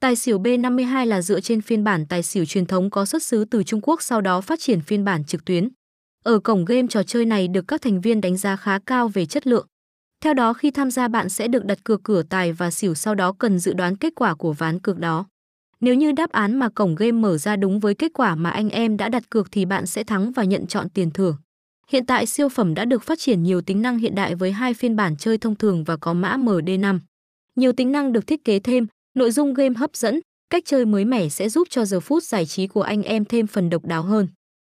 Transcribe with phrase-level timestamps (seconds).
[0.00, 3.44] Tài xỉu B52 là dựa trên phiên bản tài xỉu truyền thống có xuất xứ
[3.44, 5.68] từ Trung Quốc sau đó phát triển phiên bản trực tuyến.
[6.24, 9.26] Ở cổng game trò chơi này được các thành viên đánh giá khá cao về
[9.26, 9.66] chất lượng.
[10.22, 13.14] Theo đó khi tham gia bạn sẽ được đặt cược cửa tài và xỉu sau
[13.14, 15.26] đó cần dự đoán kết quả của ván cược đó.
[15.80, 18.70] Nếu như đáp án mà cổng game mở ra đúng với kết quả mà anh
[18.70, 21.36] em đã đặt cược thì bạn sẽ thắng và nhận chọn tiền thưởng.
[21.88, 24.74] Hiện tại siêu phẩm đã được phát triển nhiều tính năng hiện đại với hai
[24.74, 26.98] phiên bản chơi thông thường và có mã MD5.
[27.56, 30.20] Nhiều tính năng được thiết kế thêm, nội dung game hấp dẫn,
[30.50, 33.46] cách chơi mới mẻ sẽ giúp cho giờ phút giải trí của anh em thêm
[33.46, 34.28] phần độc đáo hơn.